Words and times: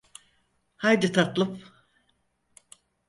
Haydi 0.77 1.11
tatlım. 1.11 1.59